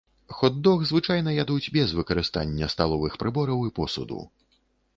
Хот-дог 0.37 0.79
звычайна 0.91 1.33
ядуць 1.43 1.71
без 1.75 1.93
выкарыстання 1.99 2.71
сталовых 2.77 3.21
прыбораў 3.25 3.59
і 3.69 3.73
посуду. 3.79 4.19